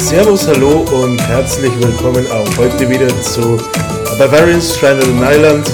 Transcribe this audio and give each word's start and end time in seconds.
Servus, 0.00 0.48
hallo 0.48 0.86
und 1.02 1.20
herzlich 1.28 1.70
willkommen 1.78 2.26
auch 2.32 2.56
heute 2.56 2.88
wieder 2.88 3.06
zu 3.20 3.58
Bavarian 4.18 4.60
Stranded 4.60 5.06
on 5.06 5.22
Island. 5.22 5.70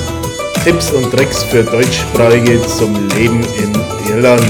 Tipps 0.64 0.90
und 0.90 1.10
Tricks 1.12 1.44
für 1.44 1.62
Deutschsprachige 1.62 2.60
zum 2.62 2.92
Leben 3.10 3.40
in 3.56 4.12
Irland. 4.12 4.44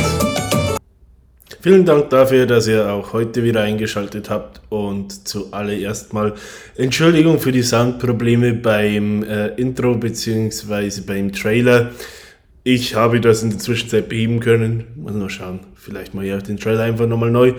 Vielen 1.61 1.85
Dank 1.85 2.09
dafür, 2.09 2.47
dass 2.47 2.67
ihr 2.67 2.91
auch 2.91 3.13
heute 3.13 3.45
wieder 3.45 3.61
eingeschaltet 3.61 4.31
habt 4.31 4.63
und 4.71 5.29
zuallererst 5.29 6.13
mal 6.15 6.33
Entschuldigung 6.77 7.39
für 7.39 7.53
die 7.53 7.63
Soundprobleme 7.63 8.55
beim 8.55 9.23
äh, 9.25 9.49
Intro 9.57 9.95
bzw. 9.95 11.03
beim 11.07 11.33
Trailer. 11.33 11.93
Ich 12.65 12.95
habe 12.95 13.21
das 13.21 13.43
in 13.43 13.51
der 13.51 13.59
Zwischenzeit 13.59 14.09
beheben 14.09 14.41
können. 14.41 14.87
Muss 14.97 15.13
nur 15.13 15.31
schauen. 15.31 15.61
Vielleicht 15.75 16.15
mache 16.15 16.27
ich 16.27 16.35
auch 16.35 16.43
den 16.43 16.57
Trailer 16.57 16.85
einfach 16.85 17.07
nochmal 17.07 17.31
neu. 17.31 17.53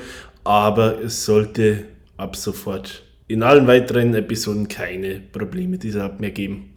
Aber 0.44 1.00
es 1.02 1.24
sollte 1.24 1.86
ab 2.18 2.36
sofort 2.36 3.04
in 3.28 3.44
allen 3.44 3.68
weiteren 3.68 4.14
Episoden 4.14 4.68
keine 4.68 5.22
Probleme 5.32 5.78
dieser 5.78 6.04
Art 6.04 6.20
mehr 6.20 6.32
geben. 6.32 6.74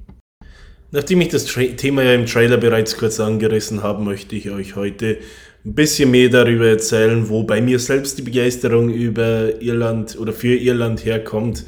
Nachdem 0.92 1.20
ich 1.20 1.28
das 1.28 1.44
Tra 1.46 1.62
Thema 1.62 2.02
ja 2.02 2.14
im 2.14 2.26
Trailer 2.26 2.56
bereits 2.56 2.96
kurz 2.96 3.20
angerissen 3.20 3.82
habe, 3.82 4.02
möchte 4.02 4.34
ich 4.34 4.50
euch 4.50 4.74
heute 4.74 5.18
ein 5.64 5.74
bisschen 5.74 6.10
mehr 6.10 6.28
darüber 6.28 6.66
erzählen, 6.66 7.28
wo 7.28 7.44
bei 7.44 7.60
mir 7.60 7.78
selbst 7.78 8.18
die 8.18 8.22
Begeisterung 8.22 8.92
über 8.92 9.60
Irland 9.62 10.18
oder 10.18 10.32
für 10.32 10.56
Irland 10.56 11.04
herkommt 11.04 11.64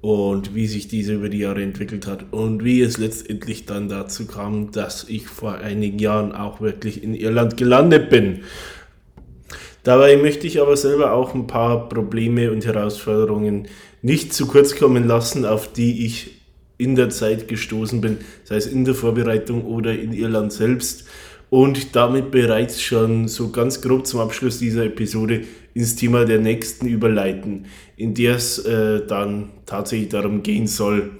und 0.00 0.54
wie 0.54 0.66
sich 0.66 0.88
diese 0.88 1.14
über 1.14 1.28
die 1.28 1.38
Jahre 1.38 1.62
entwickelt 1.62 2.06
hat 2.06 2.32
und 2.32 2.64
wie 2.64 2.80
es 2.80 2.98
letztendlich 2.98 3.66
dann 3.66 3.88
dazu 3.88 4.26
kam, 4.26 4.72
dass 4.72 5.04
ich 5.08 5.26
vor 5.26 5.58
einigen 5.58 5.98
Jahren 5.98 6.32
auch 6.32 6.60
wirklich 6.60 7.02
in 7.04 7.14
Irland 7.14 7.56
gelandet 7.56 8.10
bin. 8.10 8.40
Dabei 9.86 10.16
möchte 10.16 10.48
ich 10.48 10.60
aber 10.60 10.76
selber 10.76 11.12
auch 11.12 11.32
ein 11.32 11.46
paar 11.46 11.88
Probleme 11.88 12.50
und 12.50 12.66
Herausforderungen 12.66 13.68
nicht 14.02 14.34
zu 14.34 14.48
kurz 14.48 14.74
kommen 14.74 15.06
lassen, 15.06 15.44
auf 15.44 15.72
die 15.72 16.04
ich 16.04 16.40
in 16.76 16.96
der 16.96 17.08
Zeit 17.10 17.46
gestoßen 17.46 18.00
bin, 18.00 18.18
sei 18.42 18.56
es 18.56 18.66
in 18.66 18.84
der 18.84 18.96
Vorbereitung 18.96 19.64
oder 19.64 19.96
in 19.96 20.12
Irland 20.12 20.52
selbst. 20.52 21.04
Und 21.50 21.94
damit 21.94 22.32
bereits 22.32 22.82
schon 22.82 23.28
so 23.28 23.50
ganz 23.50 23.80
grob 23.80 24.08
zum 24.08 24.18
Abschluss 24.18 24.58
dieser 24.58 24.86
Episode 24.86 25.44
ins 25.72 25.94
Thema 25.94 26.24
der 26.24 26.40
nächsten 26.40 26.88
überleiten, 26.88 27.66
in 27.96 28.12
der 28.12 28.34
es 28.34 28.58
äh, 28.58 29.06
dann 29.06 29.50
tatsächlich 29.66 30.08
darum 30.08 30.42
gehen 30.42 30.66
soll, 30.66 31.12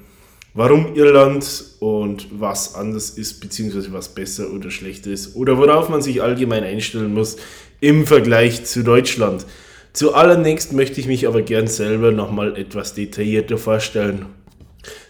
warum 0.54 0.96
Irland 0.96 1.66
und 1.78 2.26
was 2.32 2.74
anders 2.74 3.10
ist, 3.10 3.40
beziehungsweise 3.40 3.92
was 3.92 4.12
besser 4.12 4.50
oder 4.52 4.70
schlechter 4.70 5.10
ist, 5.12 5.36
oder 5.36 5.56
worauf 5.56 5.88
man 5.88 6.02
sich 6.02 6.20
allgemein 6.20 6.64
einstellen 6.64 7.14
muss, 7.14 7.36
im 7.80 8.06
Vergleich 8.06 8.64
zu 8.64 8.82
Deutschland. 8.82 9.46
Zuallererst 9.92 10.72
möchte 10.72 11.00
ich 11.00 11.06
mich 11.06 11.26
aber 11.26 11.42
gern 11.42 11.66
selber 11.66 12.12
nochmal 12.12 12.56
etwas 12.56 12.94
detaillierter 12.94 13.58
vorstellen. 13.58 14.26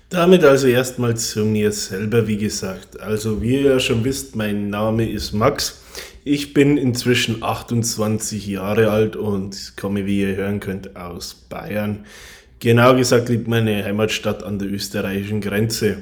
Damit 0.09 0.45
also 0.45 0.69
erstmal 0.69 1.17
zu 1.17 1.45
mir 1.45 1.73
selber, 1.73 2.29
wie 2.29 2.37
gesagt. 2.37 3.01
Also 3.01 3.43
wie 3.43 3.57
ihr 3.57 3.73
ja 3.73 3.81
schon 3.81 4.05
wisst, 4.05 4.37
mein 4.37 4.71
Name 4.71 5.11
ist 5.11 5.33
Max. 5.33 5.83
Ich 6.23 6.55
bin 6.55 6.77
inzwischen 6.77 7.43
28 7.43 8.47
Jahre 8.47 8.91
alt 8.91 9.17
und 9.17 9.75
komme, 9.77 10.07
wie 10.07 10.21
ihr 10.21 10.37
hören 10.37 10.61
könnt, 10.61 10.95
aus 10.97 11.35
Bayern. 11.35 12.05
Genau 12.61 12.97
gesagt 12.97 13.29
liegt 13.29 13.49
meine 13.49 13.85
Heimatstadt 13.85 14.43
an 14.43 14.59
der 14.59 14.69
österreichischen 14.69 15.41
Grenze. 15.41 15.99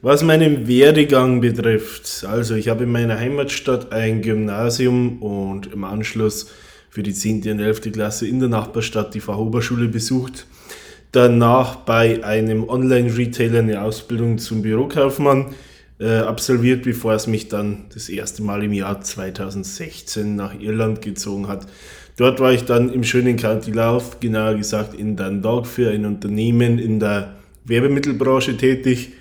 Was 0.00 0.22
meinen 0.22 0.68
Werdegang 0.68 1.40
betrifft, 1.40 2.24
also 2.24 2.54
ich 2.54 2.68
habe 2.68 2.84
in 2.84 2.92
meiner 2.92 3.18
Heimatstadt 3.18 3.90
ein 3.90 4.22
Gymnasium 4.22 5.20
und 5.20 5.72
im 5.72 5.82
Anschluss 5.82 6.52
für 6.88 7.02
die 7.02 7.12
10. 7.12 7.42
und 7.50 7.58
11. 7.58 7.90
Klasse 7.90 8.28
in 8.28 8.38
der 8.38 8.48
Nachbarstadt 8.48 9.12
die 9.14 9.20
Fachoberschule 9.20 9.88
besucht. 9.88 10.46
Danach 11.10 11.74
bei 11.74 12.22
einem 12.22 12.68
Online-Retailer 12.68 13.58
eine 13.58 13.82
Ausbildung 13.82 14.38
zum 14.38 14.62
Bürokaufmann 14.62 15.46
äh, 15.98 16.18
absolviert, 16.18 16.84
bevor 16.84 17.14
es 17.14 17.26
mich 17.26 17.48
dann 17.48 17.86
das 17.92 18.08
erste 18.08 18.44
Mal 18.44 18.62
im 18.62 18.74
Jahr 18.74 19.00
2016 19.00 20.36
nach 20.36 20.60
Irland 20.60 21.02
gezogen 21.02 21.48
hat. 21.48 21.66
Dort 22.16 22.38
war 22.38 22.52
ich 22.52 22.62
dann 22.64 22.92
im 22.92 23.02
schönen 23.02 23.36
County 23.36 23.72
Louth, 23.72 24.20
genauer 24.20 24.54
gesagt 24.54 24.94
in 24.94 25.16
Dundalk, 25.16 25.66
für 25.66 25.90
ein 25.90 26.06
Unternehmen 26.06 26.78
in 26.78 27.00
der 27.00 27.34
Werbemittelbranche 27.64 28.56
tätig 28.56 29.14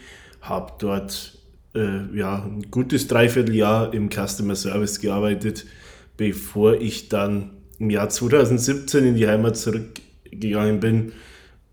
habe 0.49 0.73
dort 0.79 1.37
äh, 1.75 2.15
ja, 2.15 2.43
ein 2.43 2.69
gutes 2.71 3.07
Dreivierteljahr 3.07 3.93
im 3.93 4.09
Customer 4.09 4.55
Service 4.55 4.99
gearbeitet, 4.99 5.65
bevor 6.17 6.75
ich 6.75 7.09
dann 7.09 7.51
im 7.79 7.89
Jahr 7.89 8.09
2017 8.09 9.05
in 9.05 9.15
die 9.15 9.27
Heimat 9.27 9.57
zurückgegangen 9.57 10.79
bin, 10.79 11.11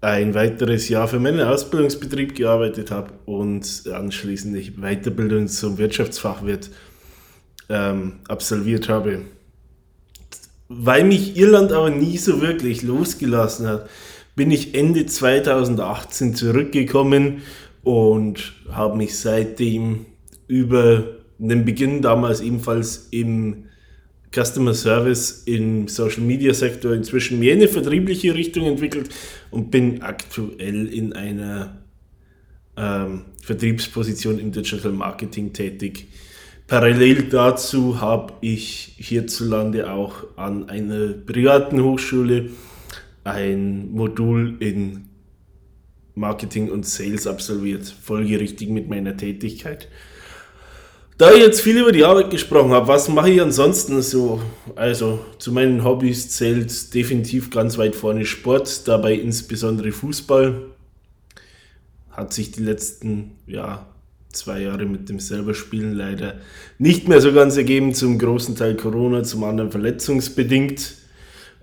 ein 0.01 0.35
weiteres 0.35 0.91
Jahr 0.91 1.09
für 1.09 1.19
meinen 1.19 1.41
Ausbildungsbetrieb 1.41 2.35
gearbeitet 2.35 2.91
habe 2.91 3.15
und 3.25 3.85
anschließend 3.91 4.55
die 4.55 4.73
Weiterbildung 4.73 5.49
zum 5.49 5.79
Wirtschaftsfachwirt 5.79 6.71
ähm, 7.71 8.21
absolviert 8.29 8.91
habe. 8.91 9.23
Weil 10.69 11.05
mich 11.05 11.37
Irland 11.39 11.73
aber 11.73 11.89
nie 11.89 12.19
so 12.19 12.43
wirklich 12.43 12.83
losgelassen 12.83 13.67
hat, 13.67 13.89
bin 14.37 14.51
ich 14.51 14.75
Ende 14.75 15.07
2018 15.07 16.35
zurückgekommen 16.35 17.43
und 17.85 18.53
habe 18.71 18.97
mich 18.97 19.19
seitdem 19.19 20.07
über 20.49 21.19
den 21.39 21.65
Beginn 21.65 22.03
damals 22.03 22.41
ebenfalls 22.41 23.09
im 23.11 23.67
Customer 24.35 24.75
Service 24.75 25.45
im 25.47 25.87
Social 25.87 26.23
Media 26.23 26.53
Sektor 26.53 26.93
inzwischen 26.93 27.39
mehr 27.39 27.53
in 27.53 27.61
eine 27.61 27.69
vertriebliche 27.69 28.35
Richtung 28.35 28.65
entwickelt 28.67 29.11
und 29.51 29.71
bin 29.71 30.03
aktuell 30.03 30.93
in 30.93 31.13
einer 31.13 31.85
ähm, 32.77 33.27
Vertriebsposition 33.43 34.39
im 34.39 34.51
Digital 34.51 34.93
Marketing 34.93 35.53
tätig. 35.53 36.09
Parallel 36.67 37.25
dazu 37.25 38.01
habe 38.01 38.33
ich 38.41 38.95
hierzulande 38.97 39.91
auch 39.91 40.25
an 40.37 40.69
einer 40.69 41.09
privaten 41.13 41.83
Hochschule 41.83 42.51
ein 43.23 43.93
Modul 43.93 44.57
in 44.61 45.09
Marketing 46.15 46.71
und 46.71 46.87
Sales 46.87 47.27
absolviert, 47.27 47.87
folgerichtig 47.87 48.69
mit 48.69 48.89
meiner 48.89 49.17
Tätigkeit. 49.17 49.89
Da 51.17 51.33
ich 51.33 51.39
jetzt 51.39 51.61
viel 51.61 51.79
über 51.79 51.93
die 51.93 52.05
Arbeit 52.05 52.31
gesprochen 52.31 52.73
habe, 52.73 52.89
was 52.89 53.09
mache 53.09 53.31
ich 53.31 53.41
ansonsten 53.41 54.03
so? 54.03 54.41
Also 54.75 55.21
zu 55.39 55.53
meinen 55.53 55.85
Hobbys 55.85 56.31
zählt 56.31 56.93
definitiv 56.93 57.51
ganz 57.51 57.79
weit 57.79 57.95
vorne 57.95 58.25
Sport, 58.25 58.89
dabei 58.89 59.15
insbesondere 59.15 59.93
Fußball. 59.93 60.63
Hat 62.11 62.33
sich 62.33 62.51
die 62.51 62.63
letzten 62.63 63.33
ja, 63.47 63.87
zwei 64.33 64.63
Jahre 64.63 64.87
mit 64.87 65.09
dem 65.09 65.21
selber 65.21 65.55
Spielen 65.55 65.93
leider 65.93 66.41
nicht 66.79 67.07
mehr 67.07 67.21
so 67.21 67.33
ganz 67.33 67.57
ergeben, 67.57 67.95
zum 67.95 68.19
großen 68.19 68.57
Teil 68.57 68.77
Corona, 68.77 69.23
zum 69.23 69.45
anderen 69.45 69.71
verletzungsbedingt. 69.71 70.97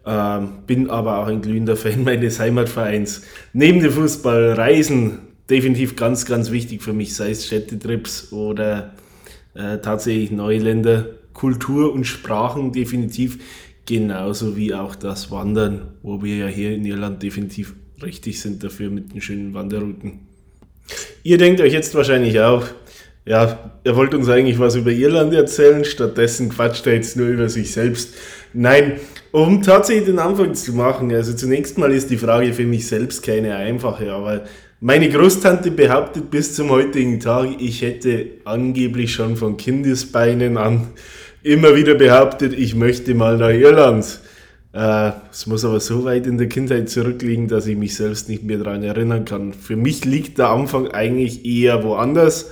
Ähm, 0.05 0.63
bin 0.65 0.89
aber 0.89 1.19
auch 1.19 1.27
ein 1.27 1.41
glühender 1.41 1.75
Fan 1.75 2.03
meines 2.05 2.39
Heimatvereins. 2.39 3.21
Neben 3.53 3.81
dem 3.81 3.91
Fußball 3.91 4.53
Reisen 4.53 5.19
definitiv 5.49 5.95
ganz, 5.95 6.25
ganz 6.25 6.51
wichtig 6.51 6.81
für 6.81 6.93
mich, 6.93 7.15
sei 7.15 7.31
es 7.31 7.45
Städtetrips 7.45 8.31
oder 8.31 8.93
äh, 9.53 9.77
tatsächlich 9.79 10.31
neue 10.31 10.59
Länder, 10.59 11.05
Kultur 11.33 11.93
und 11.93 12.05
Sprachen 12.05 12.71
definitiv, 12.71 13.39
genauso 13.85 14.55
wie 14.55 14.73
auch 14.73 14.95
das 14.95 15.29
Wandern, 15.29 15.89
wo 16.01 16.23
wir 16.23 16.37
ja 16.37 16.47
hier 16.47 16.73
in 16.73 16.85
Irland 16.85 17.21
definitiv 17.21 17.75
richtig 18.01 18.39
sind 18.39 18.63
dafür 18.63 18.89
mit 18.89 19.13
den 19.13 19.21
schönen 19.21 19.53
Wanderrouten. 19.53 20.19
Ihr 21.23 21.37
denkt 21.37 21.61
euch 21.61 21.73
jetzt 21.73 21.93
wahrscheinlich 21.93 22.39
auch, 22.39 22.65
ja, 23.25 23.71
er 23.83 23.95
wollte 23.95 24.17
uns 24.17 24.29
eigentlich 24.29 24.57
was 24.57 24.75
über 24.75 24.91
Irland 24.91 25.33
erzählen, 25.33 25.85
stattdessen 25.85 26.49
quatscht 26.49 26.87
er 26.87 26.95
jetzt 26.95 27.17
nur 27.17 27.27
über 27.27 27.49
sich 27.49 27.71
selbst. 27.71 28.15
Nein, 28.53 28.99
um 29.31 29.61
tatsächlich 29.61 30.05
den 30.05 30.19
Anfang 30.19 30.53
zu 30.53 30.73
machen, 30.73 31.13
also 31.13 31.33
zunächst 31.33 31.77
mal 31.77 31.91
ist 31.91 32.09
die 32.09 32.17
Frage 32.17 32.53
für 32.53 32.65
mich 32.65 32.87
selbst 32.87 33.23
keine 33.23 33.55
einfache, 33.55 34.11
aber 34.11 34.43
meine 34.79 35.09
Großtante 35.09 35.71
behauptet 35.71 36.31
bis 36.31 36.55
zum 36.55 36.69
heutigen 36.69 37.19
Tag, 37.19 37.49
ich 37.59 37.81
hätte 37.81 38.25
angeblich 38.45 39.13
schon 39.13 39.37
von 39.37 39.55
Kindesbeinen 39.55 40.57
an 40.57 40.87
immer 41.43 41.75
wieder 41.75 41.95
behauptet, 41.95 42.53
ich 42.53 42.75
möchte 42.75 43.13
mal 43.13 43.37
nach 43.37 43.49
Irland. 43.49 44.19
Äh, 44.73 45.11
es 45.31 45.47
muss 45.47 45.65
aber 45.65 45.79
so 45.79 46.03
weit 46.05 46.27
in 46.27 46.37
der 46.37 46.47
Kindheit 46.47 46.89
zurückliegen, 46.89 47.47
dass 47.47 47.67
ich 47.67 47.77
mich 47.77 47.95
selbst 47.95 48.29
nicht 48.29 48.43
mehr 48.43 48.57
daran 48.57 48.83
erinnern 48.83 49.25
kann. 49.25 49.53
Für 49.53 49.75
mich 49.75 50.05
liegt 50.05 50.37
der 50.37 50.49
Anfang 50.49 50.87
eigentlich 50.87 51.45
eher 51.45 51.83
woanders. 51.83 52.51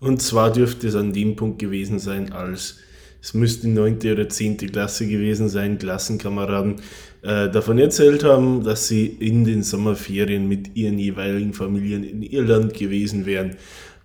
Und 0.00 0.20
zwar 0.20 0.52
dürfte 0.52 0.88
es 0.88 0.96
an 0.96 1.12
dem 1.12 1.36
Punkt 1.36 1.58
gewesen 1.58 1.98
sein, 1.98 2.32
als 2.32 2.78
es 3.22 3.34
müsste 3.34 3.68
die 3.68 3.72
9. 3.72 3.98
oder 4.12 4.28
10. 4.28 4.56
Klasse 4.56 5.06
gewesen 5.06 5.48
sein, 5.48 5.78
Klassenkameraden 5.78 6.80
äh, 7.22 7.48
davon 7.48 7.78
erzählt 7.78 8.24
haben, 8.24 8.64
dass 8.64 8.88
sie 8.88 9.06
in 9.06 9.44
den 9.44 9.62
Sommerferien 9.62 10.48
mit 10.48 10.74
ihren 10.74 10.98
jeweiligen 10.98 11.52
Familien 11.52 12.02
in 12.02 12.22
Irland 12.22 12.74
gewesen 12.74 13.24
wären. 13.24 13.50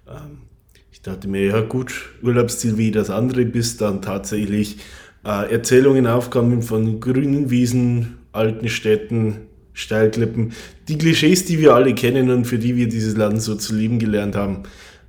Ähm, 0.07 0.43
ich 0.91 1.01
dachte 1.01 1.27
mir, 1.27 1.45
ja 1.45 1.61
gut, 1.61 2.11
Urlaubsziel 2.21 2.77
wie 2.77 2.91
das 2.91 3.09
andere, 3.09 3.45
bis 3.45 3.77
dann 3.77 4.03
tatsächlich 4.03 4.77
äh, 5.25 5.51
Erzählungen 5.51 6.05
aufkamen 6.05 6.61
von 6.61 6.99
grünen 6.99 7.49
Wiesen, 7.49 8.19
alten 8.33 8.69
Städten, 8.69 9.47
Steilklippen. 9.73 10.53
Die 10.89 10.97
Klischees, 10.99 11.43
die 11.45 11.57
wir 11.57 11.73
alle 11.73 11.95
kennen 11.95 12.29
und 12.29 12.45
für 12.45 12.59
die 12.59 12.75
wir 12.75 12.87
dieses 12.87 13.17
Land 13.17 13.41
so 13.41 13.55
zu 13.55 13.73
lieben 13.75 13.97
gelernt 13.97 14.35
haben. 14.35 14.63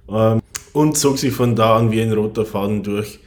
Ähm, 0.09 0.41
und 0.73 0.97
zog 0.97 1.19
sich 1.19 1.35
von 1.35 1.55
da 1.55 1.77
an 1.77 1.91
wie 1.91 2.01
ein 2.01 2.13
roter 2.13 2.47
Faden 2.47 2.83
durch. 2.83 3.19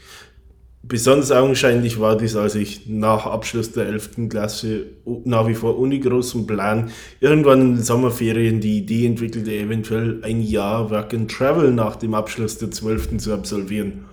Besonders 0.84 1.32
augenscheinlich 1.32 2.00
war 2.00 2.18
dies, 2.18 2.36
als 2.36 2.56
ich 2.56 2.88
nach 2.88 3.28
Abschluss 3.28 3.72
der 3.72 3.86
11. 3.86 4.30
Klasse 4.30 4.88
nach 5.26 5.48
wie 5.48 5.54
vor 5.54 5.78
ohne 5.78 6.00
großen 6.00 6.48
Plan 6.48 6.90
irgendwann 7.20 7.62
in 7.62 7.76
den 7.76 7.84
Sommerferien 7.84 8.60
die 8.62 8.80
Idee 8.80 9.06
entwickelte, 9.06 9.54
eventuell 9.54 10.22
ein 10.24 10.42
Jahr 10.42 10.90
Work 10.90 11.14
and 11.14 11.30
Travel 11.30 11.72
nach 11.72 11.98
dem 11.98 12.16
Abschluss 12.16 12.58
der 12.58 12.72
12. 12.72 13.18
zu 13.18 13.32
absolvieren. 13.32 14.06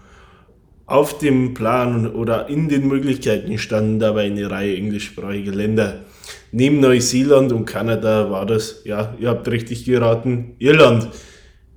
Auf 0.85 1.19
dem 1.19 1.55
Plan 1.55 2.07
oder 2.07 2.49
in 2.49 2.69
den 2.69 2.87
Möglichkeiten 2.87 3.57
standen 3.57 3.99
dabei 3.99 4.25
eine 4.25 4.51
Reihe 4.51 4.77
englischsprachiger 4.77 5.55
Länder. 5.55 6.05
Neben 6.53 6.81
Neuseeland 6.81 7.51
und 7.53 7.65
Kanada 7.65 8.31
war 8.31 8.45
das, 8.45 8.83
ja, 8.85 9.15
ihr 9.19 9.31
habt 9.31 9.49
richtig 9.49 9.87
geraten, 9.87 10.55
Irland 10.59 11.09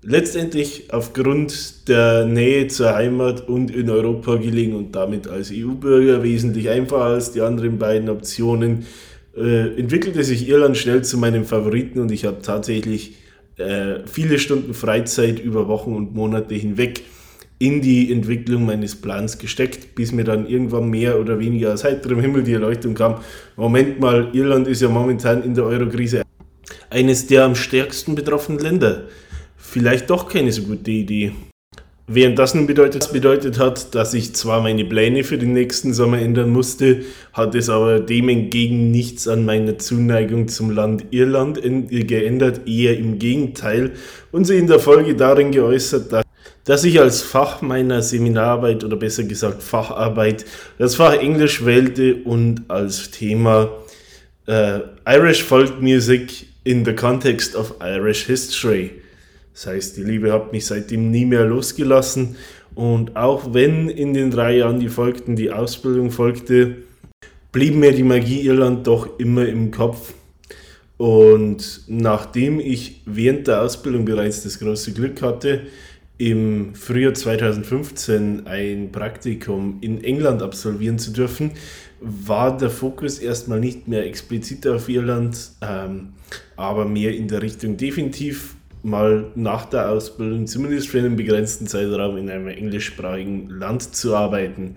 letztendlich 0.04 0.92
aufgrund 0.92 1.88
der 1.88 2.26
Nähe 2.26 2.68
zur 2.68 2.94
Heimat 2.94 3.48
und 3.48 3.72
in 3.72 3.90
Europa 3.90 4.36
gelegen 4.36 4.76
und 4.76 4.96
damit 4.96 5.28
als 5.28 5.52
EU-Bürger 5.54 6.24
wesentlich 6.24 6.70
einfacher 6.70 7.04
als 7.04 7.32
die 7.32 7.42
anderen 7.42 7.78
beiden 7.78 8.10
Optionen, 8.10 8.86
äh, 9.38 9.80
entwickelte 9.80 10.24
sich 10.24 10.48
Irland 10.50 10.78
schnell 10.78 11.04
zu 11.04 11.18
meinem 11.18 11.46
Favoriten 11.46 12.00
und 12.00 12.12
ich 12.12 12.26
habe 12.26 12.42
tatsächlich 12.42 13.16
äh, 13.58 14.00
viele 14.06 14.40
Stunden 14.40 14.74
Freizeit 14.74 15.40
über 15.40 15.68
Wochen 15.68 15.96
und 15.96 16.16
Monate 16.16 16.56
hinweg 16.56 17.04
in 17.60 17.80
die 17.82 18.12
Entwicklung 18.12 18.66
meines 18.66 18.96
Plans 18.96 19.38
gesteckt, 19.38 19.94
bis 19.94 20.12
mir 20.12 20.24
dann 20.24 20.48
irgendwann 20.48 20.90
mehr 20.90 21.20
oder 21.20 21.38
weniger 21.38 21.74
aus 21.74 21.84
heiterem 21.84 22.20
Himmel 22.20 22.42
die 22.42 22.54
Erleuchtung 22.54 22.96
kam. 22.96 23.20
Moment 23.56 24.00
mal, 24.00 24.30
Irland 24.34 24.68
ist 24.68 24.82
ja 24.82 24.90
momentan 24.90 25.44
in 25.44 25.54
der 25.54 25.66
Eurokrise 25.66 26.24
eines 26.90 27.28
der 27.28 27.46
am 27.46 27.54
stärksten 27.54 28.16
betroffenen 28.16 28.60
Länder 28.60 29.04
vielleicht 29.72 30.10
doch 30.10 30.28
keine 30.28 30.52
so 30.52 30.64
gute 30.64 30.92
Idee. 30.92 31.32
Während 32.08 32.38
das 32.38 32.54
nun 32.54 32.68
bedeutet, 32.68 33.14
bedeutet 33.14 33.58
hat, 33.58 33.96
dass 33.96 34.14
ich 34.14 34.36
zwar 34.36 34.62
meine 34.62 34.84
Pläne 34.84 35.24
für 35.24 35.38
den 35.38 35.54
nächsten 35.54 35.94
Sommer 35.94 36.20
ändern 36.20 36.50
musste, 36.50 37.04
hat 37.32 37.56
es 37.56 37.70
aber 37.70 38.02
dem 38.02 38.28
entgegen 38.28 38.92
nichts 38.92 39.30
an 39.30 39.46
meiner 39.46 39.78
Zuneigung 39.78 40.50
zum 40.50 40.72
Land 40.72 41.06
Irland 41.12 41.62
geändert, 41.62 42.68
eher 42.68 42.98
im 42.98 43.18
Gegenteil 43.18 43.92
und 44.34 44.44
sie 44.44 44.58
in 44.58 44.68
der 44.68 44.80
Folge 44.80 45.16
darin 45.16 45.52
geäußert, 45.52 46.12
dass 46.12 46.26
dass 46.64 46.84
ich 46.84 47.00
als 47.00 47.24
Fach 47.24 47.62
meiner 47.62 48.04
Seminararbeit 48.04 48.84
oder 48.84 48.96
besser 48.96 49.24
gesagt 49.24 49.64
Facharbeit 49.64 50.46
das 50.78 50.96
Fach 50.96 51.14
Englisch 51.14 51.66
wählte 51.66 52.16
und 52.24 52.64
als 52.68 53.10
Thema 53.10 53.72
äh, 54.46 54.80
Irish 55.08 55.44
Folk 55.44 55.82
Music 55.82 56.46
in 56.64 56.86
the 56.86 56.94
context 56.94 57.56
of 57.56 57.74
Irish 57.82 58.26
History. 58.26 59.01
Das 59.62 59.68
heißt, 59.68 59.98
die 59.98 60.04
Liebe 60.04 60.34
hat 60.34 60.52
mich 60.52 60.66
seitdem 60.66 61.12
nie 61.12 61.24
mehr 61.24 61.46
losgelassen. 61.46 62.36
Und 62.74 63.16
auch 63.16 63.54
wenn 63.54 63.90
in 63.90 64.16
den 64.16 64.32
drei 64.32 64.58
Jahren, 64.58 64.80
die 64.80 64.90
folgten, 64.90 65.36
die 65.36 65.52
Ausbildung 65.52 66.10
folgte, 66.10 66.78
blieb 67.52 67.76
mir 67.76 67.92
die 67.92 68.02
Magie 68.02 68.42
Irland 68.42 68.88
doch 68.88 69.20
immer 69.20 69.46
im 69.46 69.70
Kopf. 69.70 70.16
Und 70.98 71.82
nachdem 71.86 72.60
ich 72.60 73.04
während 73.06 73.46
der 73.46 73.62
Ausbildung 73.62 74.04
bereits 74.04 74.42
das 74.42 74.58
große 74.58 74.94
Glück 74.94 75.22
hatte, 75.22 75.62
im 76.18 76.74
Frühjahr 76.74 77.14
2015 77.14 78.48
ein 78.48 78.92
Praktikum 78.92 79.78
in 79.82 80.04
England 80.04 80.42
absolvieren 80.42 80.98
zu 80.98 81.12
dürfen, 81.12 81.52
war 82.00 82.58
der 82.58 82.72
Fokus 82.72 83.20
erstmal 83.20 83.60
nicht 83.60 83.88
mehr 83.88 84.08
explizit 84.08 84.66
auf 84.66 84.90
Irland, 84.90 85.38
ähm, 85.62 86.14
aber 86.56 86.86
mehr 86.86 87.16
in 87.16 87.28
der 87.28 87.44
Richtung 87.44 87.78
definitiv 87.78 88.56
mal 88.84 89.32
nach 89.36 89.66
der 89.66 89.90
Ausbildung, 89.90 90.48
zumindest 90.48 90.90
für 90.90 91.00
einen 91.00 91.16
begrenzten 91.16 91.68
Zeitraum, 91.68 92.18
in 92.18 92.30
einem 92.30 92.48
englischsprachigen 92.48 93.50
Land 93.50 93.96
zu 93.96 94.16
arbeiten. 94.16 94.76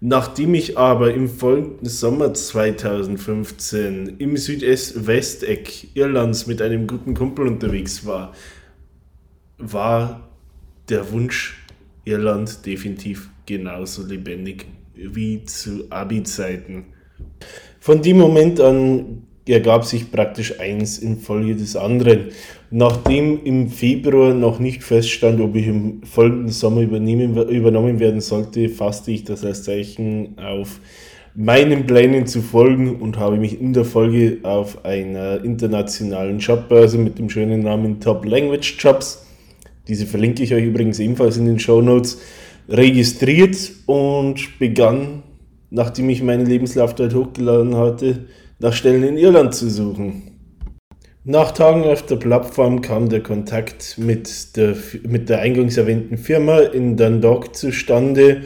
Nachdem 0.00 0.54
ich 0.54 0.78
aber 0.78 1.12
im 1.12 1.28
folgenden 1.28 1.86
Sommer 1.86 2.32
2015 2.32 4.16
im 4.18 4.36
Südwesteck 4.36 5.94
Irlands 5.94 6.46
mit 6.46 6.62
einem 6.62 6.86
guten 6.86 7.12
Kumpel 7.14 7.46
unterwegs 7.46 8.06
war, 8.06 8.32
war 9.58 10.30
der 10.88 11.12
Wunsch 11.12 11.62
Irland 12.04 12.64
definitiv 12.64 13.28
genauso 13.44 14.06
lebendig 14.06 14.66
wie 14.94 15.44
zu 15.44 15.84
Abi-Zeiten. 15.90 16.86
Von 17.78 18.00
dem 18.00 18.18
Moment 18.18 18.58
an 18.60 19.22
ergab 19.50 19.84
sich 19.84 20.10
praktisch 20.10 20.60
eins 20.60 20.98
in 20.98 21.18
Folge 21.18 21.54
des 21.56 21.76
anderen. 21.76 22.28
Nachdem 22.70 23.44
im 23.44 23.68
Februar 23.68 24.32
noch 24.32 24.58
nicht 24.58 24.82
feststand, 24.82 25.40
ob 25.40 25.56
ich 25.56 25.66
im 25.66 26.02
folgenden 26.02 26.48
Sommer 26.48 26.82
übernommen 26.82 27.98
werden 27.98 28.20
sollte, 28.20 28.68
fasste 28.68 29.10
ich 29.10 29.24
das 29.24 29.44
als 29.44 29.64
Zeichen 29.64 30.38
auf 30.38 30.80
meinen 31.34 31.86
Plänen 31.86 32.26
zu 32.26 32.42
folgen 32.42 32.96
und 32.96 33.18
habe 33.18 33.36
mich 33.36 33.60
in 33.60 33.72
der 33.72 33.84
Folge 33.84 34.38
auf 34.42 34.84
einer 34.84 35.44
internationalen 35.44 36.38
Jobbörse 36.38 36.98
mit 36.98 37.18
dem 37.18 37.30
schönen 37.30 37.62
Namen 37.62 38.00
Top 38.00 38.24
Language 38.24 38.76
Jobs, 38.78 39.24
diese 39.88 40.06
verlinke 40.06 40.42
ich 40.42 40.54
euch 40.54 40.64
übrigens 40.64 40.98
ebenfalls 40.98 41.36
in 41.36 41.46
den 41.46 41.58
Show 41.58 41.80
Notes, 41.80 42.20
registriert 42.68 43.56
und 43.86 44.58
begann, 44.58 45.22
nachdem 45.70 46.08
ich 46.10 46.22
meinen 46.22 46.46
Lebenslauf 46.46 46.94
dort 46.94 47.14
hochgeladen 47.14 47.76
hatte, 47.76 48.26
nach 48.60 48.74
Stellen 48.74 49.02
in 49.02 49.16
Irland 49.16 49.54
zu 49.54 49.68
suchen. 49.68 50.22
Nach 51.24 51.50
Tagen 51.52 51.84
auf 51.84 52.06
der 52.06 52.16
Plattform 52.16 52.80
kam 52.80 53.08
der 53.08 53.22
Kontakt 53.22 53.96
mit 53.98 54.56
der, 54.56 54.76
mit 55.06 55.28
der 55.28 55.40
eingangs 55.40 55.76
erwähnten 55.76 56.16
Firma 56.16 56.60
in 56.60 56.96
Dundalk 56.96 57.54
zustande, 57.54 58.42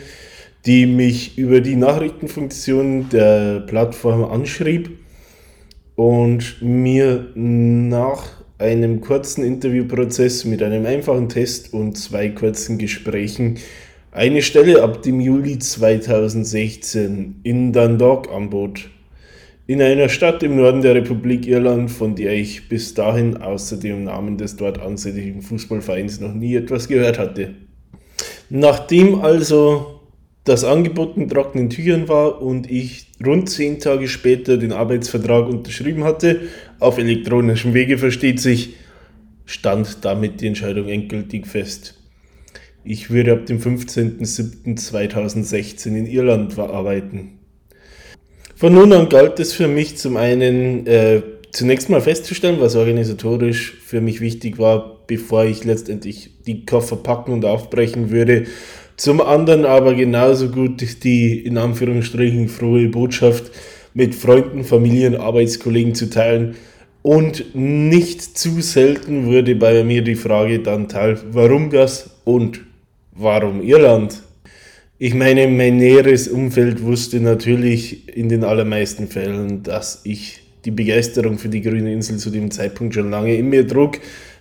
die 0.67 0.87
mich 0.87 1.37
über 1.37 1.61
die 1.61 1.77
Nachrichtenfunktion 1.77 3.09
der 3.11 3.61
Plattform 3.61 4.25
anschrieb 4.25 4.91
und 5.95 6.57
mir 6.63 7.29
nach 7.35 8.25
einem 8.59 9.01
kurzen 9.01 9.45
Interviewprozess 9.45 10.45
mit 10.45 10.63
einem 10.63 10.87
einfachen 10.87 11.29
Test 11.29 11.73
und 11.73 11.97
zwei 11.97 12.29
kurzen 12.31 12.79
Gesprächen 12.79 13.59
eine 14.11 14.43
Stelle 14.43 14.83
ab 14.83 15.03
dem 15.03 15.21
Juli 15.21 15.59
2016 15.59 17.41
in 17.43 17.73
Dundalk 17.73 18.31
anbot. 18.33 18.89
In 19.67 19.81
einer 19.81 20.11
Stadt 20.11 20.43
im 20.43 20.57
Norden 20.57 20.83
der 20.83 20.95
Republik 20.95 21.47
Irland, 21.47 21.91
von 21.91 22.15
der 22.15 22.35
ich 22.35 22.69
bis 22.69 22.93
dahin 22.93 23.39
außer 23.39 23.79
dem 23.79 24.05
Namen 24.05 24.37
des 24.37 24.57
dort 24.57 24.79
ansässigen 24.79 25.41
Fußballvereins 25.41 26.21
noch 26.21 26.35
nie 26.35 26.55
etwas 26.55 26.87
gehört 26.87 27.19
hatte. 27.19 27.55
Nachdem 28.51 29.23
also 29.23 30.03
das 30.45 30.65
Angebot 30.65 31.17
in 31.17 31.31
trockenen 31.31 31.71
Tüchern 31.71 32.09
war 32.09 32.43
und 32.43 32.71
ich 32.71 33.07
rund 33.25 33.49
zehn 33.49 33.81
Tage 33.81 34.07
später 34.07 34.59
den 34.59 34.73
Arbeitsvertrag 34.73 35.49
unterschrieben 35.49 36.05
hatte, 36.05 36.43
auf 36.79 36.99
elektronischem 36.99 37.73
Wege 37.73 37.97
versteht 37.97 38.41
sich, 38.41 38.75
stand 39.47 40.05
damit 40.05 40.43
die 40.43 40.49
Entscheidung 40.49 40.89
endgültig 40.89 41.47
fest. 41.47 41.99
Ich 42.85 43.09
würde 43.09 43.33
ab 43.33 43.47
dem 43.47 43.61
15.07.2016 43.61 45.87
in 45.87 46.05
Irland 46.05 46.59
arbeiten. 46.59 47.39
Von 48.57 48.75
nun 48.75 48.93
an 48.93 49.09
galt 49.09 49.41
es 49.41 49.53
für 49.53 49.67
mich 49.67 49.97
zum 49.97 50.17
einen 50.17 50.87
äh, 50.87 51.23
zunächst 51.51 51.91
mal 51.91 52.01
festzustellen, 52.01 52.61
was 52.61 52.77
organisatorisch 52.77 53.75
für 53.85 54.01
mich 54.01 54.21
wichtig 54.21 54.59
war, 54.59 55.01
bevor 55.07 55.45
ich 55.45 55.65
letztendlich 55.65 56.31
die 56.47 56.65
Koffer 56.65 56.97
packen 56.97 57.33
und 57.33 57.45
aufbrechen 57.45 58.11
würde. 58.11 58.45
Zum 58.97 59.21
anderen 59.21 59.65
aber 59.65 59.95
genauso 59.95 60.51
gut 60.51 61.03
die 61.03 61.41
in 61.41 61.59
Anführungsstrichen 61.59 62.49
frohe 62.49 62.89
Botschaft 62.89 63.51
mit 63.93 64.15
Freunden, 64.15 64.63
Familien, 64.63 65.17
Arbeitskollegen 65.17 65.95
zu 65.95 66.09
teilen. 66.09 66.55
Und 67.03 67.55
nicht 67.55 68.39
zu 68.39 68.61
selten 68.61 69.27
wurde 69.27 69.57
bei 69.57 69.83
mir 69.85 70.03
die 70.03 70.15
Frage 70.15 70.61
dann 70.61 70.89
teil, 70.89 71.19
warum 71.33 71.71
das 71.71 72.11
und 72.25 72.61
warum 73.13 73.63
Irland? 73.63 74.23
Ich 74.97 75.13
meine, 75.13 75.49
mein 75.49 75.77
näheres 75.77 76.29
Umfeld 76.29 76.85
wusste 76.85 77.19
natürlich 77.19 78.17
in 78.17 78.29
den 78.29 78.45
allermeisten 78.45 79.09
Fällen, 79.09 79.65
dass 79.65 80.03
ich 80.05 80.41
die 80.65 80.71
Begeisterung 80.71 81.37
für 81.37 81.49
die 81.49 81.63
grüne 81.63 81.93
Insel 81.93 82.19
zu 82.19 82.31
dem 82.31 82.53
Zeitpunkt 82.53 82.95
schon 82.95 83.11
lange 83.11 83.35
in 83.35 83.49
mir 83.49 83.67
trug. 83.67 83.99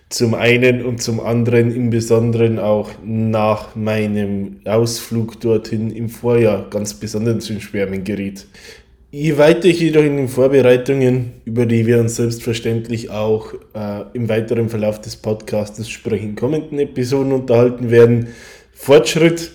Zum 0.10 0.36
einen 0.36 0.86
und 0.86 1.01
zum 1.01 1.19
anderen 1.19 1.75
im 1.75 1.89
Besonderen 1.89 2.60
auch 2.60 2.91
nach 3.03 3.75
meinem 3.75 4.57
Ausflug 4.65 5.41
dorthin 5.41 5.89
im 5.89 6.07
Vorjahr 6.07 6.69
ganz 6.69 6.93
besonders 6.93 7.50
ins 7.50 7.63
Schwärmen 7.63 8.03
geriet. 8.03 8.45
Je 9.10 9.39
weiter 9.39 9.65
ich 9.65 9.79
jedoch 9.79 10.03
in 10.03 10.17
den 10.17 10.27
Vorbereitungen, 10.27 11.31
über 11.45 11.65
die 11.65 11.88
wir 11.88 12.00
uns 12.00 12.15
selbstverständlich 12.15 13.10
auch 13.10 13.53
äh, 13.74 14.03
im 14.13 14.29
weiteren 14.29 14.69
Verlauf 14.69 15.01
des 15.01 15.15
Podcasts, 15.15 15.89
sprich 15.89 16.22
in 16.22 16.36
kommenden 16.36 16.77
Episoden 16.77 17.31
unterhalten 17.31 17.89
werden, 17.89 18.27
Fortschritt 18.72 19.51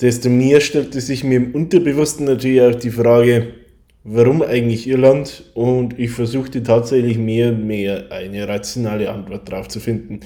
desto 0.00 0.28
mehr 0.28 0.60
stellte 0.60 1.00
sich 1.00 1.24
mir 1.24 1.36
im 1.36 1.54
Unterbewussten 1.54 2.26
natürlich 2.26 2.62
auch 2.62 2.74
die 2.74 2.90
Frage, 2.90 3.54
warum 4.04 4.42
eigentlich 4.42 4.86
Irland? 4.86 5.44
Und 5.54 5.98
ich 5.98 6.10
versuchte 6.10 6.62
tatsächlich 6.62 7.18
mehr 7.18 7.50
und 7.50 7.66
mehr 7.66 8.10
eine 8.10 8.46
rationale 8.48 9.10
Antwort 9.10 9.50
darauf 9.50 9.68
zu 9.68 9.80
finden. 9.80 10.20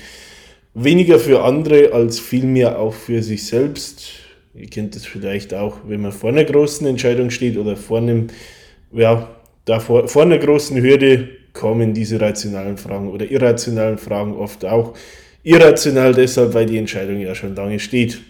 Weniger 0.74 1.18
für 1.18 1.42
andere 1.42 1.92
als 1.92 2.18
vielmehr 2.18 2.78
auch 2.78 2.94
für 2.94 3.22
sich 3.22 3.46
selbst. 3.46 4.12
Ihr 4.54 4.68
kennt 4.68 4.94
das 4.94 5.06
vielleicht 5.06 5.54
auch, 5.54 5.78
wenn 5.86 6.00
man 6.00 6.12
vor 6.12 6.30
einer 6.30 6.44
großen 6.44 6.86
Entscheidung 6.86 7.30
steht 7.30 7.56
oder 7.56 7.76
vor 7.76 7.98
einem, 7.98 8.28
ja, 8.92 9.28
da 9.64 9.80
vor, 9.80 10.08
vor 10.08 10.22
einer 10.22 10.38
großen 10.38 10.82
Hürde 10.82 11.28
kommen 11.52 11.94
diese 11.94 12.20
rationalen 12.20 12.76
Fragen 12.76 13.10
oder 13.10 13.30
irrationalen 13.30 13.98
Fragen 13.98 14.34
oft 14.34 14.64
auch. 14.64 14.94
Irrational 15.42 16.14
deshalb, 16.14 16.54
weil 16.54 16.66
die 16.66 16.78
Entscheidung 16.78 17.20
ja 17.20 17.34
schon 17.34 17.54
lange 17.54 17.78
steht. 17.78 18.20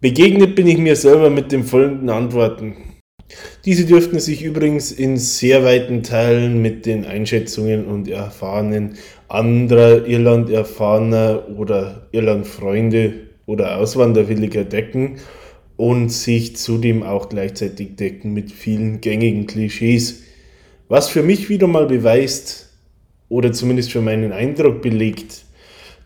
Begegnet 0.00 0.54
bin 0.54 0.68
ich 0.68 0.78
mir 0.78 0.94
selber 0.94 1.28
mit 1.28 1.50
den 1.50 1.64
folgenden 1.64 2.10
Antworten. 2.10 2.76
Diese 3.64 3.84
dürften 3.84 4.20
sich 4.20 4.44
übrigens 4.44 4.92
in 4.92 5.16
sehr 5.16 5.64
weiten 5.64 6.04
Teilen 6.04 6.62
mit 6.62 6.86
den 6.86 7.04
Einschätzungen 7.04 7.84
und 7.84 8.06
Erfahrenen 8.06 8.94
anderer 9.26 10.06
Irland-Erfahrener 10.06 11.48
oder 11.56 12.06
Irland-Freunde 12.12 13.26
oder 13.46 13.76
Auswanderwilliger 13.78 14.62
decken 14.62 15.16
und 15.76 16.10
sich 16.10 16.54
zudem 16.54 17.02
auch 17.02 17.28
gleichzeitig 17.28 17.96
decken 17.96 18.32
mit 18.32 18.52
vielen 18.52 19.00
gängigen 19.00 19.48
Klischees. 19.48 20.22
Was 20.86 21.08
für 21.08 21.24
mich 21.24 21.48
wieder 21.48 21.66
mal 21.66 21.86
beweist 21.86 22.68
oder 23.28 23.52
zumindest 23.52 23.90
für 23.90 24.00
meinen 24.00 24.30
Eindruck 24.30 24.80
belegt, 24.80 25.44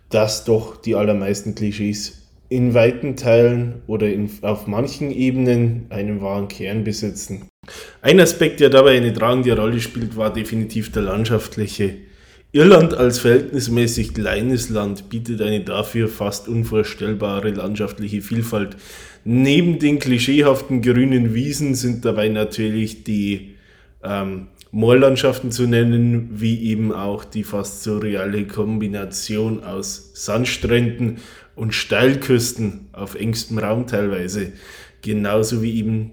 dass 0.08 0.46
doch 0.46 0.78
die 0.78 0.94
allermeisten 0.94 1.54
Klischees 1.54 2.21
in 2.52 2.74
weiten 2.74 3.16
Teilen 3.16 3.82
oder 3.86 4.08
in, 4.08 4.30
auf 4.42 4.66
manchen 4.66 5.10
Ebenen 5.10 5.86
einen 5.88 6.20
wahren 6.20 6.48
Kern 6.48 6.84
besitzen. 6.84 7.48
Ein 8.02 8.20
Aspekt, 8.20 8.60
der 8.60 8.68
dabei 8.68 8.96
eine 8.96 9.12
tragende 9.12 9.56
Rolle 9.56 9.80
spielt, 9.80 10.16
war 10.16 10.32
definitiv 10.32 10.92
der 10.92 11.02
landschaftliche. 11.02 11.94
Irland 12.52 12.92
als 12.92 13.20
verhältnismäßig 13.20 14.12
kleines 14.12 14.68
Land 14.68 15.08
bietet 15.08 15.40
eine 15.40 15.60
dafür 15.60 16.08
fast 16.08 16.48
unvorstellbare 16.48 17.50
landschaftliche 17.50 18.20
Vielfalt. 18.20 18.76
Neben 19.24 19.78
den 19.78 19.98
klischeehaften 19.98 20.82
grünen 20.82 21.32
Wiesen 21.32 21.74
sind 21.74 22.04
dabei 22.04 22.28
natürlich 22.28 23.04
die 23.04 23.54
ähm, 24.04 24.48
Moorlandschaften 24.70 25.50
zu 25.50 25.66
nennen, 25.66 26.30
wie 26.32 26.62
eben 26.64 26.92
auch 26.92 27.24
die 27.24 27.44
fast 27.44 27.82
surreale 27.82 28.46
Kombination 28.46 29.62
aus 29.64 30.12
Sandstränden 30.14 31.18
und 31.54 31.74
Steilküsten 31.74 32.88
auf 32.92 33.14
engstem 33.14 33.58
Raum 33.58 33.86
teilweise. 33.86 34.52
Genauso 35.02 35.62
wie 35.62 35.78
eben 35.78 36.12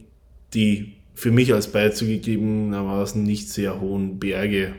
die 0.53 0.93
für 1.15 1.31
mich 1.31 1.53
als 1.53 1.67
Bayer 1.67 1.91
zugegebenermaßen 1.91 3.21
nicht 3.21 3.49
sehr 3.49 3.81
hohen 3.81 4.19
Berge. 4.19 4.73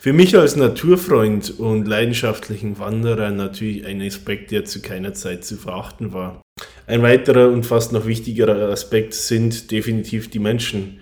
Für 0.00 0.12
mich 0.12 0.36
als 0.36 0.56
Naturfreund 0.56 1.58
und 1.58 1.86
leidenschaftlichen 1.86 2.78
Wanderer 2.78 3.30
natürlich 3.30 3.84
ein 3.84 4.00
Aspekt, 4.00 4.50
der 4.50 4.64
zu 4.64 4.80
keiner 4.80 5.12
Zeit 5.12 5.44
zu 5.44 5.56
verachten 5.56 6.12
war. 6.12 6.40
Ein 6.86 7.02
weiterer 7.02 7.48
und 7.48 7.66
fast 7.66 7.92
noch 7.92 8.06
wichtigerer 8.06 8.70
Aspekt 8.70 9.12
sind 9.12 9.70
definitiv 9.70 10.30
die 10.30 10.38
Menschen. 10.38 11.00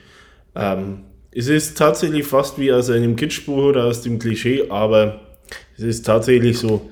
Ähm, 0.56 1.02
es 1.30 1.48
ist 1.48 1.76
tatsächlich 1.76 2.24
fast 2.26 2.58
wie 2.58 2.72
aus 2.72 2.90
einem 2.90 3.16
Kitschbuch 3.16 3.64
oder 3.64 3.84
aus 3.84 4.02
dem 4.02 4.18
Klischee, 4.18 4.64
aber 4.70 5.20
es 5.76 5.84
ist 5.84 6.06
tatsächlich 6.06 6.58
so, 6.58 6.90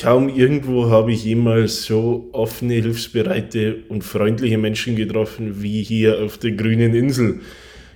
kaum 0.00 0.28
irgendwo 0.28 0.88
habe 0.88 1.12
ich 1.12 1.24
jemals 1.24 1.84
so 1.84 2.28
offene, 2.32 2.74
hilfsbereite 2.74 3.84
und 3.88 4.02
freundliche 4.02 4.56
Menschen 4.56 4.96
getroffen 4.96 5.62
wie 5.62 5.82
hier 5.82 6.22
auf 6.22 6.38
der 6.38 6.52
grünen 6.52 6.94
Insel. 6.94 7.40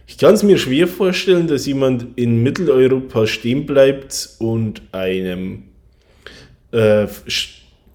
Ich 0.06 0.18
kann 0.18 0.34
es 0.34 0.42
mir 0.42 0.58
schwer 0.58 0.86
vorstellen, 0.86 1.46
dass 1.46 1.64
jemand 1.66 2.06
in 2.16 2.42
Mitteleuropa 2.42 3.26
stehen 3.26 3.64
bleibt 3.64 4.36
und 4.38 4.82
einem 4.92 5.62
äh, 6.72 7.06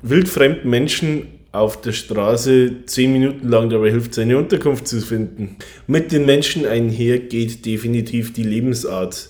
wildfremden 0.01 0.69
Menschen 0.69 1.27
auf 1.51 1.81
der 1.81 1.91
Straße 1.91 2.85
zehn 2.85 3.13
Minuten 3.13 3.47
lang 3.47 3.69
dabei 3.69 3.91
hilft, 3.91 4.15
seine 4.15 4.37
Unterkunft 4.37 4.87
zu 4.87 5.01
finden. 5.01 5.57
Mit 5.85 6.11
den 6.11 6.25
Menschen 6.25 6.65
einher 6.65 7.19
geht 7.19 7.65
definitiv 7.65 8.33
die 8.33 8.43
Lebensart. 8.43 9.29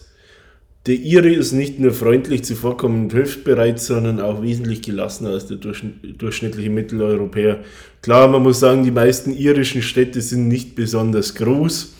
Der 0.89 0.97
Ire 0.97 1.29
ist 1.29 1.51
nicht 1.51 1.79
nur 1.79 1.91
freundlich 1.91 2.43
zuvorkommend 2.43 3.13
und 3.13 3.17
hilfsbereit, 3.17 3.79
sondern 3.79 4.19
auch 4.19 4.41
wesentlich 4.41 4.81
gelassener 4.81 5.29
als 5.29 5.45
der 5.45 5.57
durchschnittliche 5.57 6.71
Mitteleuropäer. 6.71 7.59
Klar, 8.01 8.27
man 8.27 8.41
muss 8.41 8.59
sagen, 8.59 8.83
die 8.83 8.89
meisten 8.89 9.31
irischen 9.31 9.83
Städte 9.83 10.19
sind 10.19 10.47
nicht 10.47 10.75
besonders 10.75 11.35
groß 11.35 11.93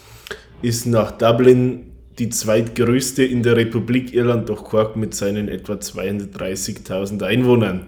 ist 0.62 0.88
nach 0.88 1.12
Dublin 1.12 1.92
die 2.18 2.30
zweitgrößte 2.30 3.24
in 3.24 3.44
der 3.44 3.56
Republik 3.56 4.12
Irland, 4.14 4.50
doch 4.50 4.64
Cork 4.64 4.96
mit 4.98 5.14
seinen 5.14 5.48
etwa 5.48 5.74
230.000 5.74 7.24
Einwohnern. 7.24 7.86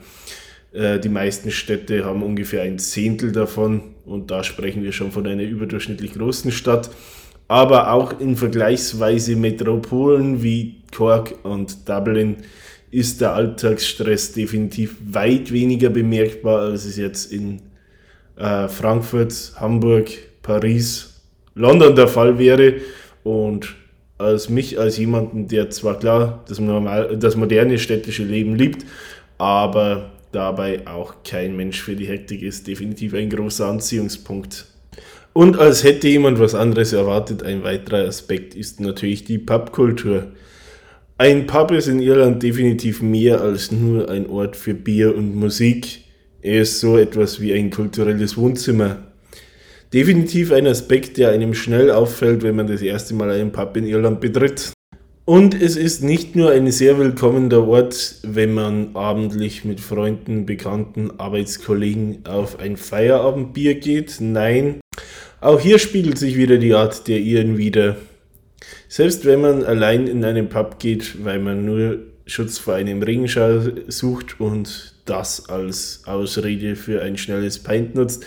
Äh, 0.72 1.00
die 1.00 1.10
meisten 1.10 1.50
Städte 1.50 2.06
haben 2.06 2.24
ungefähr 2.24 2.62
ein 2.62 2.80
Zehntel 2.80 3.32
davon 3.32 3.96
und 4.06 4.30
da 4.30 4.44
sprechen 4.44 4.84
wir 4.84 4.92
schon 4.92 5.12
von 5.12 5.26
einer 5.26 5.44
überdurchschnittlich 5.44 6.14
großen 6.14 6.52
Stadt. 6.52 6.92
Aber 7.52 7.92
auch 7.92 8.18
in 8.22 8.38
vergleichsweise 8.38 9.36
Metropolen 9.36 10.42
wie 10.42 10.78
Cork 10.96 11.34
und 11.44 11.90
Dublin 11.90 12.38
ist 12.92 13.20
der 13.20 13.34
Alltagsstress 13.34 14.32
definitiv 14.32 14.96
weit 15.12 15.52
weniger 15.52 15.90
bemerkbar, 15.90 16.62
als 16.62 16.86
es 16.86 16.96
jetzt 16.96 17.34
in 17.34 17.62
äh, 18.38 18.70
Frankfurt, 18.70 19.52
Hamburg, 19.58 20.12
Paris 20.42 21.22
London 21.54 21.94
der 21.94 22.08
Fall 22.08 22.40
wäre. 22.40 22.76
Und 23.26 23.76
als 24.18 24.48
mich, 24.48 24.80
als 24.80 24.98
jemanden, 24.98 25.50
der 25.50 25.70
zwar 25.72 26.00
klar 26.00 26.46
das, 26.48 26.58
normal, 26.58 27.18
das 27.18 27.36
moderne 27.36 27.78
städtische 27.80 28.24
Leben 28.24 28.56
liebt, 28.56 28.86
aber 29.38 30.14
dabei 30.32 30.88
auch 30.88 31.16
kein 31.26 31.58
Mensch 31.58 31.82
für 31.82 31.98
die 31.98 32.08
Hektik 32.08 32.44
ist, 32.44 32.68
definitiv 32.68 33.14
ein 33.14 33.30
großer 33.30 33.68
Anziehungspunkt. 33.68 34.71
Und 35.34 35.58
als 35.58 35.84
hätte 35.84 36.08
jemand 36.08 36.40
was 36.40 36.56
anderes 36.56 36.94
erwartet, 36.94 37.44
ein 37.44 37.64
weiterer 37.64 38.08
Aspekt 38.08 38.54
ist 38.56 38.80
natürlich 38.80 39.24
die 39.24 39.38
Pubkultur. 39.38 40.32
Ein 41.18 41.48
Pub 41.48 41.72
ist 41.72 41.88
in 41.88 42.00
Irland 42.00 42.44
definitiv 42.44 43.02
mehr 43.02 43.42
als 43.42 43.72
nur 43.72 44.10
ein 44.10 44.28
Ort 44.28 44.56
für 44.56 44.74
Bier 44.74 45.16
und 45.16 45.36
Musik. 45.36 46.06
Er 46.42 46.64
ist 46.64 46.80
so 46.80 46.98
etwas 46.98 47.40
wie 47.40 47.54
ein 47.54 47.70
kulturelles 47.70 48.36
Wohnzimmer 48.36 49.12
definitiv 49.94 50.52
ein 50.52 50.68
Aspekt, 50.68 51.18
der 51.18 51.32
einem 51.32 51.54
schnell 51.54 51.92
auffällt, 51.92 52.44
wenn 52.44 52.56
man 52.56 52.68
das 52.68 52.82
erste 52.82 53.14
Mal 53.14 53.30
einen 53.32 53.52
Pub 53.52 53.76
in 53.78 53.86
Irland 53.86 54.22
betritt. 54.22 54.74
Und 55.26 55.60
es 55.60 55.76
ist 55.76 56.04
nicht 56.04 56.36
nur 56.36 56.52
ein 56.52 56.70
sehr 56.72 56.98
willkommener 56.98 57.68
Ort, 57.68 58.16
wenn 58.24 58.54
man 58.54 58.96
abendlich 58.96 59.64
mit 59.64 59.80
Freunden, 59.80 60.46
Bekannten, 60.46 61.12
Arbeitskollegen 61.20 62.26
auf 62.26 62.60
ein 62.60 62.76
Feierabendbier 62.76 63.76
geht. 63.76 64.18
Nein, 64.20 64.82
auch 65.42 65.60
hier 65.60 65.80
spiegelt 65.80 66.18
sich 66.18 66.38
wieder 66.38 66.58
die 66.58 66.74
Art 66.74 67.08
der 67.08 67.20
Iren 67.20 67.58
wieder. 67.58 67.98
Selbst 68.88 69.26
wenn 69.26 69.42
man 69.42 69.64
allein 69.64 70.08
in 70.08 70.24
einen 70.24 70.50
Pub 70.50 70.80
geht, 70.80 71.26
weil 71.26 71.40
man 71.40 71.66
nur 71.66 72.00
Schutz 72.28 72.60
vor 72.60 72.76
einem 72.76 73.02
Regenschau 73.02 73.62
sucht 73.88 74.40
und 74.40 74.94
das 75.06 75.50
als 75.50 76.04
Ausrede 76.06 76.76
für 76.76 77.02
ein 77.02 77.18
schnelles 77.18 77.60
Pint 77.60 77.96
nutzt, 77.96 78.24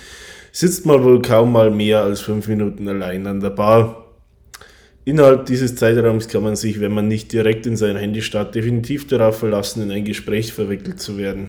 sitzt 0.52 0.86
man 0.86 1.02
wohl 1.04 1.22
kaum 1.22 1.52
mal 1.52 1.70
mehr 1.70 2.02
als 2.02 2.20
fünf 2.20 2.48
Minuten 2.48 2.88
allein 2.88 3.26
an 3.26 3.40
der 3.40 3.50
Bar. 3.50 4.04
Innerhalb 5.04 5.46
dieses 5.46 5.76
Zeitraums 5.76 6.28
kann 6.28 6.42
man 6.42 6.56
sich, 6.56 6.80
wenn 6.80 6.92
man 6.92 7.08
nicht 7.08 7.32
direkt 7.32 7.66
in 7.66 7.76
sein 7.76 7.96
Handy 7.96 8.22
starrt, 8.22 8.54
definitiv 8.54 9.06
darauf 9.06 9.38
verlassen, 9.38 9.82
in 9.82 9.90
ein 9.90 10.04
Gespräch 10.04 10.52
verwickelt 10.52 10.98
zu 10.98 11.18
werden. 11.18 11.46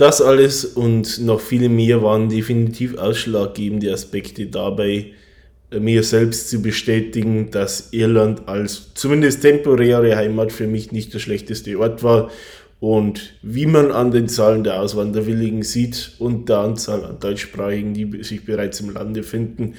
Das 0.00 0.22
alles 0.22 0.64
und 0.64 1.20
noch 1.20 1.40
viele 1.40 1.68
mehr 1.68 2.02
waren 2.02 2.30
definitiv 2.30 2.96
ausschlaggebende 2.96 3.92
Aspekte 3.92 4.46
dabei, 4.46 5.12
mir 5.78 6.02
selbst 6.04 6.48
zu 6.48 6.62
bestätigen, 6.62 7.50
dass 7.50 7.92
Irland 7.92 8.48
als 8.48 8.94
zumindest 8.94 9.42
temporäre 9.42 10.16
Heimat 10.16 10.52
für 10.52 10.66
mich 10.66 10.90
nicht 10.90 11.12
der 11.12 11.18
schlechteste 11.18 11.78
Ort 11.78 12.02
war 12.02 12.30
und 12.80 13.34
wie 13.42 13.66
man 13.66 13.92
an 13.92 14.10
den 14.10 14.26
Zahlen 14.26 14.64
der 14.64 14.80
Auswanderwilligen 14.80 15.62
sieht 15.64 16.12
und 16.18 16.48
der 16.48 16.60
Anzahl 16.60 17.04
an 17.04 17.20
Deutschsprachigen, 17.20 17.92
die 17.92 18.24
sich 18.24 18.46
bereits 18.46 18.80
im 18.80 18.94
Lande 18.94 19.22
finden, 19.22 19.74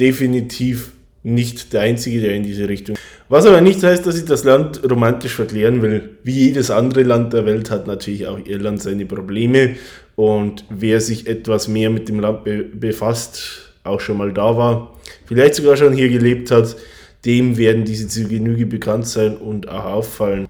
definitiv 0.00 0.90
nicht 1.22 1.72
der 1.72 1.82
einzige, 1.82 2.20
der 2.20 2.34
in 2.34 2.42
diese 2.42 2.68
Richtung. 2.68 2.96
Was 3.28 3.46
aber 3.46 3.62
nicht 3.62 3.82
heißt, 3.82 4.06
dass 4.06 4.18
ich 4.18 4.26
das 4.26 4.44
Land 4.44 4.82
romantisch 4.88 5.34
verklären 5.34 5.80
will. 5.80 6.18
Wie 6.22 6.46
jedes 6.46 6.70
andere 6.70 7.04
Land 7.04 7.32
der 7.32 7.46
Welt 7.46 7.70
hat 7.70 7.86
natürlich 7.86 8.26
auch 8.26 8.38
Irland 8.44 8.82
seine 8.82 9.06
Probleme. 9.06 9.76
Und 10.14 10.64
wer 10.68 11.00
sich 11.00 11.26
etwas 11.26 11.66
mehr 11.66 11.90
mit 11.90 12.08
dem 12.08 12.20
Land 12.20 12.44
be 12.44 12.64
befasst, 12.64 13.72
auch 13.82 14.00
schon 14.00 14.18
mal 14.18 14.32
da 14.32 14.56
war, 14.56 14.94
vielleicht 15.26 15.54
sogar 15.54 15.76
schon 15.76 15.92
hier 15.92 16.08
gelebt 16.08 16.50
hat, 16.50 16.76
dem 17.24 17.56
werden 17.56 17.84
diese 17.84 18.08
zu 18.08 18.28
Genüge 18.28 18.66
bekannt 18.66 19.06
sein 19.06 19.36
und 19.36 19.68
auch 19.68 19.84
auffallen. 19.84 20.46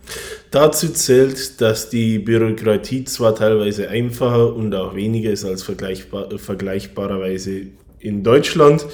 Dazu 0.50 0.88
zählt, 0.88 1.60
dass 1.60 1.88
die 1.88 2.18
Bürokratie 2.18 3.04
zwar 3.04 3.34
teilweise 3.34 3.88
einfacher 3.88 4.54
und 4.54 4.74
auch 4.74 4.94
weniger 4.94 5.30
ist 5.30 5.44
als 5.44 5.62
vergleichbar, 5.62 6.36
vergleichbarerweise 6.36 7.62
in 8.00 8.24
Deutschland, 8.24 8.86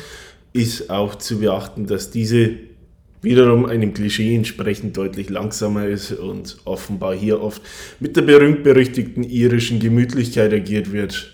ist 0.53 0.91
auch 0.91 1.15
zu 1.15 1.39
beachten, 1.39 1.87
dass 1.87 2.11
diese 2.11 2.51
wiederum 3.23 3.67
einem 3.67 3.93
Klischee 3.93 4.35
entsprechend 4.35 4.97
deutlich 4.97 5.31
langsamer 5.31 5.87
ist 5.87 6.13
und 6.13 6.59
offenbar 6.65 7.15
hier 7.15 7.43
oft 7.43 7.63
mit 7.99 8.17
der 8.17 8.23
berühmt-berüchtigten 8.23 9.23
irischen 9.23 9.81
Gemütlichkeit 9.81 10.53
agiert 10.53 10.93
wird. 10.93 11.33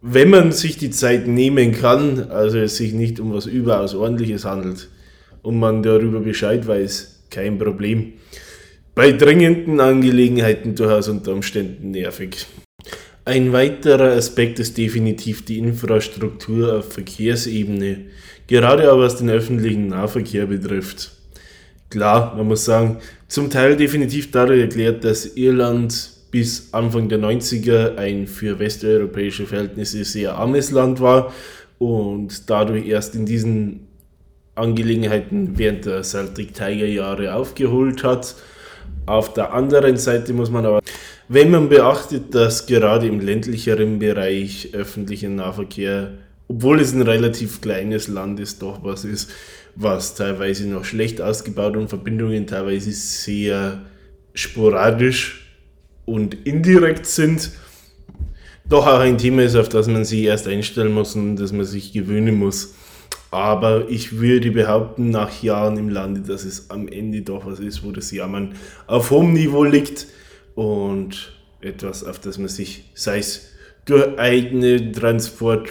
Wenn 0.00 0.30
man 0.30 0.52
sich 0.52 0.78
die 0.78 0.90
Zeit 0.90 1.26
nehmen 1.26 1.72
kann, 1.72 2.30
also 2.30 2.58
es 2.58 2.76
sich 2.76 2.92
nicht 2.92 3.18
um 3.18 3.32
was 3.32 3.46
überaus 3.46 3.94
ordentliches 3.94 4.44
handelt 4.44 4.88
und 5.42 5.58
man 5.58 5.82
darüber 5.82 6.20
Bescheid 6.20 6.66
weiß, 6.66 7.24
kein 7.30 7.58
Problem. 7.58 8.14
Bei 8.94 9.12
dringenden 9.12 9.80
Angelegenheiten 9.80 10.74
durchaus 10.74 11.08
unter 11.08 11.32
Umständen 11.32 11.90
nervig. 11.90 12.46
Ein 13.28 13.52
weiterer 13.52 14.12
Aspekt 14.16 14.58
ist 14.58 14.78
definitiv 14.78 15.44
die 15.44 15.58
Infrastruktur 15.58 16.78
auf 16.78 16.94
Verkehrsebene, 16.94 18.06
gerade 18.46 18.90
aber 18.90 19.02
was 19.02 19.16
den 19.16 19.28
öffentlichen 19.28 19.88
Nahverkehr 19.88 20.46
betrifft. 20.46 21.10
Klar, 21.90 22.34
man 22.36 22.48
muss 22.48 22.64
sagen, 22.64 22.96
zum 23.28 23.50
Teil 23.50 23.76
definitiv 23.76 24.30
dadurch 24.30 24.62
erklärt, 24.62 25.04
dass 25.04 25.36
Irland 25.36 26.10
bis 26.30 26.72
Anfang 26.72 27.10
der 27.10 27.18
90er 27.18 27.96
ein 27.98 28.26
für 28.26 28.58
westeuropäische 28.58 29.44
Verhältnisse 29.44 30.04
sehr 30.04 30.34
armes 30.34 30.70
Land 30.70 30.98
war 31.00 31.34
und 31.76 32.48
dadurch 32.48 32.86
erst 32.86 33.14
in 33.14 33.26
diesen 33.26 33.88
Angelegenheiten 34.54 35.58
während 35.58 35.84
der 35.84 36.02
Celtic 36.02 36.54
Tiger 36.54 36.86
Jahre 36.86 37.34
aufgeholt 37.34 38.04
hat. 38.04 38.36
Auf 39.04 39.34
der 39.34 39.52
anderen 39.52 39.98
Seite 39.98 40.32
muss 40.32 40.50
man 40.50 40.64
aber 40.64 40.80
wenn 41.28 41.50
man 41.50 41.68
beachtet, 41.68 42.34
dass 42.34 42.66
gerade 42.66 43.06
im 43.06 43.20
ländlicheren 43.20 43.98
Bereich 43.98 44.70
öffentlicher 44.72 45.28
Nahverkehr, 45.28 46.12
obwohl 46.48 46.80
es 46.80 46.94
ein 46.94 47.02
relativ 47.02 47.60
kleines 47.60 48.08
Land 48.08 48.40
ist, 48.40 48.62
doch 48.62 48.82
was 48.82 49.04
ist, 49.04 49.30
was 49.74 50.14
teilweise 50.14 50.66
noch 50.66 50.84
schlecht 50.84 51.20
ausgebaut 51.20 51.76
und 51.76 51.88
Verbindungen 51.88 52.46
teilweise 52.46 52.92
sehr 52.92 53.82
sporadisch 54.32 55.54
und 56.06 56.34
indirekt 56.46 57.04
sind, 57.04 57.50
doch 58.66 58.86
auch 58.86 59.00
ein 59.00 59.18
Thema 59.18 59.42
ist, 59.42 59.56
auf 59.56 59.68
das 59.68 59.86
man 59.86 60.04
sich 60.04 60.22
erst 60.22 60.48
einstellen 60.48 60.92
muss 60.92 61.14
und 61.14 61.36
das 61.36 61.52
man 61.52 61.66
sich 61.66 61.92
gewöhnen 61.92 62.38
muss. 62.38 62.74
Aber 63.30 63.88
ich 63.90 64.18
würde 64.18 64.50
behaupten, 64.50 65.10
nach 65.10 65.42
Jahren 65.42 65.76
im 65.76 65.90
Lande, 65.90 66.22
dass 66.22 66.44
es 66.44 66.70
am 66.70 66.88
Ende 66.88 67.20
doch 67.20 67.44
was 67.44 67.60
ist, 67.60 67.84
wo 67.84 67.92
das 67.92 68.10
Jammern 68.10 68.54
auf 68.86 69.10
hohem 69.10 69.34
Niveau 69.34 69.64
liegt 69.64 70.06
und 70.58 71.30
etwas, 71.60 72.02
auf 72.02 72.18
das 72.18 72.36
man 72.36 72.48
sich, 72.48 72.82
sei 72.92 73.18
es 73.18 73.52
durch 73.84 74.18
eigene 74.18 74.90
Transport 74.90 75.68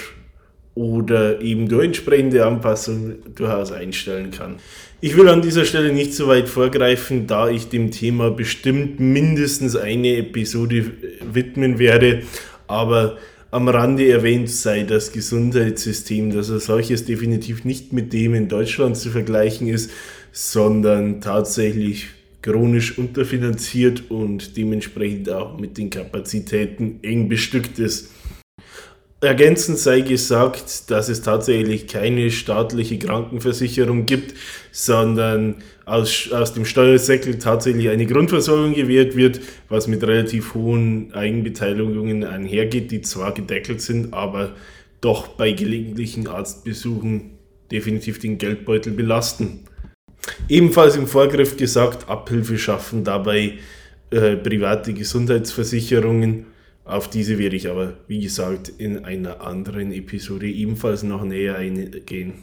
oder 0.75 1.41
eben 1.41 1.67
durch 1.67 1.87
entsprechende 1.87 2.45
Anpassung 2.45 3.15
durchaus 3.35 3.73
einstellen 3.73 4.31
kann. 4.31 4.55
Ich 5.01 5.17
will 5.17 5.27
an 5.27 5.41
dieser 5.41 5.65
Stelle 5.65 5.91
nicht 5.91 6.13
so 6.13 6.29
weit 6.29 6.47
vorgreifen, 6.47 7.27
da 7.27 7.49
ich 7.49 7.67
dem 7.67 7.91
Thema 7.91 8.31
bestimmt 8.31 9.01
mindestens 9.01 9.75
eine 9.75 10.15
Episode 10.15 10.85
widmen 11.33 11.79
werde, 11.79 12.21
aber 12.67 13.17
am 13.51 13.67
Rande 13.67 14.09
erwähnt 14.09 14.49
sei 14.49 14.83
das 14.83 15.11
Gesundheitssystem, 15.11 16.33
dass 16.33 16.49
er 16.49 16.61
solches 16.61 17.03
definitiv 17.03 17.65
nicht 17.65 17.91
mit 17.91 18.13
dem 18.13 18.33
in 18.33 18.47
Deutschland 18.47 18.95
zu 18.95 19.09
vergleichen 19.09 19.67
ist, 19.67 19.91
sondern 20.31 21.19
tatsächlich 21.19 22.07
chronisch 22.47 22.97
unterfinanziert 22.97 24.09
und 24.09 24.55
dementsprechend 24.55 25.29
auch 25.29 25.59
mit 25.59 25.77
den 25.77 25.89
Kapazitäten 25.89 26.99
eng 27.01 27.27
bestückt 27.27 27.77
ist. 27.77 28.11
Ergänzend 29.19 29.79
sei 29.79 30.01
gesagt, 30.01 30.89
dass 30.91 31.09
es 31.09 31.23
tatsächlich 31.23 31.87
keine 31.87 32.31
staatliche 32.31 32.99
Krankenversicherung 32.99 34.05
gibt, 34.05 34.35
sondern 34.71 35.55
aus, 35.85 36.31
aus 36.31 36.53
dem 36.53 36.65
Steuersäckel 36.65 37.39
tatsächlich 37.39 37.89
eine 37.89 38.05
Grundversorgung 38.05 38.75
gewährt 38.75 39.15
wird, 39.17 39.41
was 39.69 39.87
mit 39.87 40.03
relativ 40.03 40.53
hohen 40.53 41.13
Eigenbeteiligungen 41.13 42.23
einhergeht, 42.23 42.91
die 42.91 43.01
zwar 43.01 43.33
gedeckelt 43.33 43.81
sind, 43.81 44.13
aber 44.13 44.55
doch 45.01 45.29
bei 45.29 45.51
gelegentlichen 45.51 46.27
Arztbesuchen 46.27 47.31
definitiv 47.71 48.19
den 48.19 48.37
Geldbeutel 48.37 48.93
belasten. 48.93 49.61
Ebenfalls 50.49 50.95
im 50.95 51.07
Vorgriff 51.07 51.57
gesagt, 51.57 52.09
Abhilfe 52.09 52.57
schaffen 52.57 53.03
dabei 53.03 53.53
äh, 54.09 54.35
private 54.35 54.93
Gesundheitsversicherungen. 54.93 56.45
Auf 56.85 57.09
diese 57.09 57.37
werde 57.37 57.57
ich 57.57 57.69
aber, 57.69 57.95
wie 58.07 58.21
gesagt, 58.21 58.71
in 58.77 59.03
einer 59.03 59.41
anderen 59.41 59.91
Episode 59.91 60.47
ebenfalls 60.47 61.03
noch 61.03 61.25
näher 61.25 61.57
eingehen. 61.57 62.33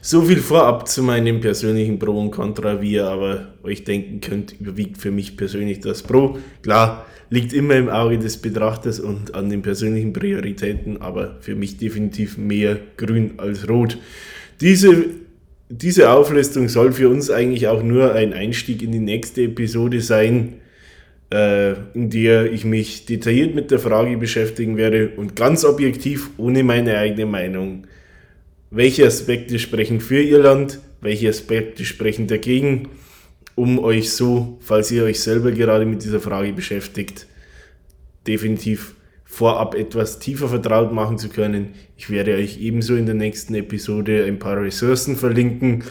So 0.00 0.22
viel 0.22 0.38
vorab 0.38 0.86
zu 0.86 1.02
meinem 1.02 1.40
persönlichen 1.40 1.98
Pro 1.98 2.20
und 2.20 2.30
Contra, 2.30 2.80
wie 2.80 2.92
ihr 2.92 3.08
aber 3.08 3.54
euch 3.64 3.82
denken 3.82 4.20
könnt, 4.20 4.54
überwiegt 4.60 4.98
für 4.98 5.10
mich 5.10 5.36
persönlich 5.36 5.80
das 5.80 6.04
Pro. 6.04 6.38
Klar, 6.62 7.06
liegt 7.30 7.52
immer 7.52 7.74
im 7.74 7.88
Auge 7.88 8.18
des 8.18 8.36
Betrachters 8.36 9.00
und 9.00 9.34
an 9.34 9.50
den 9.50 9.62
persönlichen 9.62 10.12
Prioritäten, 10.12 11.02
aber 11.02 11.36
für 11.40 11.56
mich 11.56 11.76
definitiv 11.76 12.38
mehr 12.38 12.78
grün 12.96 13.32
als 13.38 13.68
rot. 13.68 13.98
Diese 14.60 15.06
diese 15.68 16.10
Auflistung 16.10 16.68
soll 16.68 16.92
für 16.92 17.08
uns 17.08 17.30
eigentlich 17.30 17.68
auch 17.68 17.82
nur 17.82 18.14
ein 18.14 18.32
Einstieg 18.32 18.82
in 18.82 18.92
die 18.92 19.00
nächste 19.00 19.42
Episode 19.42 20.00
sein, 20.00 20.54
äh, 21.30 21.72
in 21.94 22.10
der 22.10 22.50
ich 22.52 22.64
mich 22.64 23.04
detailliert 23.04 23.54
mit 23.54 23.70
der 23.70 23.78
Frage 23.78 24.16
beschäftigen 24.16 24.76
werde 24.76 25.10
und 25.16 25.36
ganz 25.36 25.64
objektiv, 25.64 26.30
ohne 26.38 26.62
meine 26.64 26.96
eigene 26.96 27.26
Meinung. 27.26 27.86
Welche 28.70 29.06
Aspekte 29.06 29.58
sprechen 29.58 30.00
für 30.00 30.22
Irland, 30.22 30.80
welche 31.00 31.28
Aspekte 31.28 31.84
sprechen 31.84 32.26
dagegen, 32.26 32.88
um 33.54 33.78
euch 33.78 34.12
so, 34.12 34.58
falls 34.60 34.90
ihr 34.90 35.04
euch 35.04 35.20
selber 35.20 35.52
gerade 35.52 35.84
mit 35.84 36.02
dieser 36.02 36.20
Frage 36.20 36.52
beschäftigt, 36.52 37.26
definitiv 38.26 38.94
vorab 39.28 39.74
etwas 39.74 40.18
tiefer 40.18 40.48
vertraut 40.48 40.92
machen 40.92 41.18
zu 41.18 41.28
können. 41.28 41.74
Ich 41.96 42.10
werde 42.10 42.34
euch 42.34 42.60
ebenso 42.60 42.96
in 42.96 43.06
der 43.06 43.14
nächsten 43.14 43.54
Episode 43.54 44.24
ein 44.24 44.38
paar 44.38 44.60
Ressourcen 44.60 45.16
verlinken, 45.16 45.84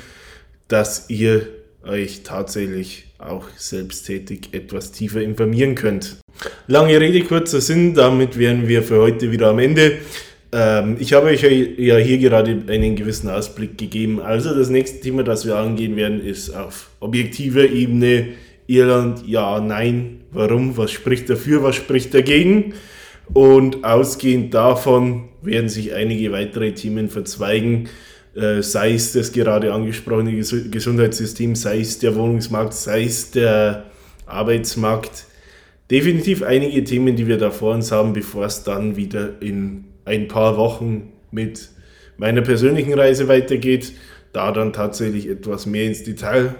dass 0.67 1.09
ihr 1.09 1.47
euch 1.85 2.23
tatsächlich 2.23 3.05
auch 3.19 3.47
selbsttätig 3.55 4.49
etwas 4.51 4.91
tiefer 4.91 5.21
informieren 5.21 5.75
könnt. 5.75 6.17
Lange 6.67 6.99
Rede, 6.99 7.21
kurzer 7.21 7.61
Sinn, 7.61 7.93
damit 7.93 8.37
wären 8.37 8.67
wir 8.67 8.83
für 8.83 8.99
heute 8.99 9.31
wieder 9.31 9.49
am 9.49 9.59
Ende. 9.59 9.99
Ähm, 10.51 10.97
ich 10.99 11.13
habe 11.13 11.27
euch 11.27 11.43
ja 11.43 11.97
hier 11.97 12.17
gerade 12.17 12.63
einen 12.67 12.95
gewissen 12.95 13.29
Ausblick 13.29 13.77
gegeben. 13.77 14.19
Also 14.19 14.53
das 14.53 14.69
nächste 14.69 14.99
Thema, 14.99 15.23
das 15.23 15.45
wir 15.45 15.55
angehen 15.55 15.95
werden, 15.95 16.25
ist 16.25 16.49
auf 16.49 16.89
objektiver 16.99 17.63
Ebene 17.69 18.29
Irland, 18.65 19.25
ja, 19.25 19.61
nein, 19.61 20.21
warum, 20.31 20.75
was 20.75 20.91
spricht 20.91 21.29
dafür, 21.29 21.63
was 21.63 21.75
spricht 21.75 22.13
dagegen. 22.13 22.73
Und 23.33 23.83
ausgehend 23.83 24.53
davon 24.53 25.29
werden 25.41 25.69
sich 25.69 25.93
einige 25.93 26.31
weitere 26.31 26.73
Themen 26.73 27.09
verzweigen, 27.09 27.89
äh, 28.35 28.61
sei 28.61 28.93
es 28.93 29.13
das 29.13 29.31
gerade 29.31 29.73
angesprochene 29.73 30.33
Gesundheitssystem, 30.35 31.55
sei 31.55 31.79
es 31.79 31.99
der 31.99 32.15
Wohnungsmarkt, 32.15 32.73
sei 32.73 33.03
es 33.03 33.31
der 33.31 33.85
Arbeitsmarkt. 34.25 35.25
Definitiv 35.89 36.43
einige 36.43 36.83
Themen, 36.83 37.15
die 37.15 37.27
wir 37.27 37.37
da 37.37 37.49
vor 37.49 37.73
uns 37.73 37.91
haben, 37.91 38.13
bevor 38.13 38.45
es 38.45 38.63
dann 38.63 38.95
wieder 38.95 39.41
in 39.41 39.85
ein 40.05 40.27
paar 40.27 40.57
Wochen 40.57 41.13
mit 41.31 41.69
meiner 42.17 42.41
persönlichen 42.41 42.93
Reise 42.93 43.27
weitergeht. 43.27 43.93
Da 44.33 44.51
dann 44.51 44.73
tatsächlich 44.73 45.29
etwas 45.29 45.65
mehr 45.65 45.85
ins 45.85 46.03
Detail 46.03 46.55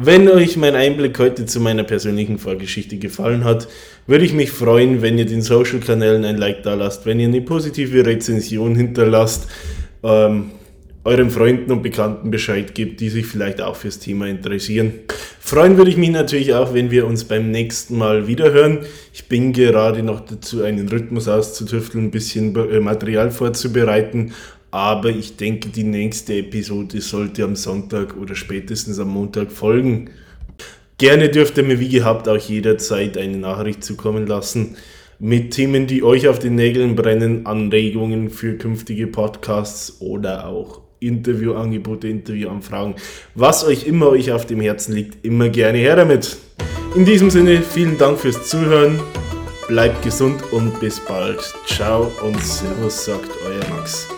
wenn 0.00 0.28
euch 0.28 0.56
mein 0.56 0.76
Einblick 0.76 1.18
heute 1.18 1.44
zu 1.44 1.58
meiner 1.58 1.82
persönlichen 1.82 2.38
Vorgeschichte 2.38 2.98
gefallen 2.98 3.42
hat, 3.42 3.66
würde 4.06 4.24
ich 4.24 4.32
mich 4.32 4.52
freuen, 4.52 5.02
wenn 5.02 5.18
ihr 5.18 5.26
den 5.26 5.42
Social-Kanälen 5.42 6.24
ein 6.24 6.36
Like 6.36 6.62
da 6.62 6.74
lasst, 6.74 7.04
wenn 7.04 7.18
ihr 7.18 7.26
eine 7.26 7.40
positive 7.40 8.06
Rezension 8.06 8.76
hinterlasst, 8.76 9.48
ähm, 10.04 10.50
euren 11.02 11.30
Freunden 11.30 11.72
und 11.72 11.82
Bekannten 11.82 12.30
Bescheid 12.30 12.76
gebt, 12.76 13.00
die 13.00 13.08
sich 13.08 13.26
vielleicht 13.26 13.60
auch 13.60 13.74
fürs 13.74 13.98
Thema 13.98 14.28
interessieren. 14.28 14.92
Freuen 15.40 15.76
würde 15.76 15.90
ich 15.90 15.96
mich 15.96 16.10
natürlich 16.10 16.54
auch, 16.54 16.74
wenn 16.74 16.92
wir 16.92 17.04
uns 17.04 17.24
beim 17.24 17.50
nächsten 17.50 17.98
Mal 17.98 18.28
wiederhören. 18.28 18.80
Ich 19.12 19.26
bin 19.26 19.52
gerade 19.52 20.04
noch 20.04 20.20
dazu, 20.20 20.62
einen 20.62 20.88
Rhythmus 20.88 21.26
auszutüfteln, 21.26 22.04
ein 22.04 22.10
bisschen 22.12 22.54
äh, 22.54 22.78
Material 22.78 23.32
vorzubereiten 23.32 24.32
aber 24.70 25.10
ich 25.10 25.36
denke, 25.36 25.68
die 25.68 25.84
nächste 25.84 26.34
Episode 26.34 27.00
sollte 27.00 27.44
am 27.44 27.56
Sonntag 27.56 28.16
oder 28.16 28.34
spätestens 28.34 28.98
am 28.98 29.08
Montag 29.08 29.50
folgen. 29.50 30.10
Gerne 30.98 31.28
dürft 31.28 31.56
ihr 31.56 31.64
mir 31.64 31.80
wie 31.80 31.88
gehabt 31.88 32.28
auch 32.28 32.36
jederzeit 32.36 33.16
eine 33.16 33.36
Nachricht 33.36 33.84
zukommen 33.84 34.26
lassen 34.26 34.76
mit 35.18 35.52
Themen, 35.52 35.86
die 35.86 36.02
euch 36.02 36.28
auf 36.28 36.38
den 36.38 36.54
Nägeln 36.54 36.94
brennen, 36.94 37.46
Anregungen 37.46 38.30
für 38.30 38.54
künftige 38.54 39.06
Podcasts 39.06 40.00
oder 40.00 40.46
auch 40.46 40.80
Interviewangebote, 41.00 42.08
Interviewanfragen, 42.08 42.94
was 43.34 43.64
euch 43.64 43.86
immer 43.86 44.08
euch 44.08 44.32
auf 44.32 44.46
dem 44.46 44.60
Herzen 44.60 44.94
liegt, 44.94 45.24
immer 45.24 45.48
gerne 45.48 45.78
her 45.78 45.96
damit. 45.96 46.36
In 46.94 47.04
diesem 47.04 47.30
Sinne, 47.30 47.62
vielen 47.62 47.98
Dank 47.98 48.18
fürs 48.18 48.48
Zuhören, 48.48 48.98
bleibt 49.68 50.02
gesund 50.02 50.40
und 50.52 50.78
bis 50.80 51.00
bald. 51.00 51.40
Ciao 51.66 52.10
und 52.24 52.40
Servus, 52.42 53.04
sagt 53.04 53.30
euer 53.46 53.76
Max. 53.76 54.08